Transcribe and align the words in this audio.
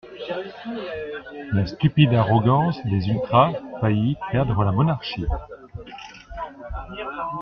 La 1.53 1.67
stupide 1.67 2.15
arrogance 2.15 2.83
des 2.87 3.09
ultras 3.09 3.53
faillit 3.81 4.17
perdre 4.31 4.63
la 4.63 4.71
monarchie! 4.71 5.27